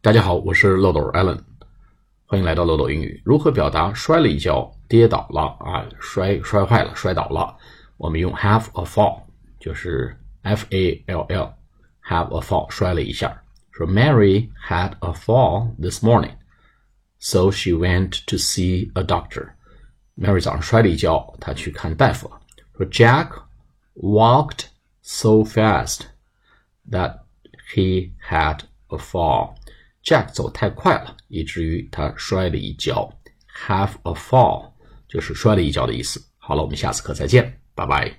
[0.00, 1.40] 大家好，我是漏斗 Allen，
[2.26, 3.20] 欢迎来到漏斗英语。
[3.24, 5.84] 如何表达摔了一跤、跌倒了啊？
[6.00, 7.56] 摔摔坏了、摔倒了？
[7.96, 9.22] 我们用 have a fall，
[9.58, 13.42] 就是 F A L L，have a fall，摔了一下。
[13.72, 22.40] 说 Mary had a fall this morning，so she went to see a doctor。Mary 早上摔了一跤，她去看大夫了。
[22.76, 23.30] 说 Jack
[23.94, 24.66] walked
[25.02, 26.02] so fast
[26.90, 27.18] that
[27.74, 29.56] he had a fall。
[30.03, 33.11] Jack 走太快了，以至于他摔了一跤。
[33.67, 34.71] Have a fall
[35.07, 36.21] 就是摔了一跤的意思。
[36.37, 38.17] 好了，我们下次课再见，拜拜。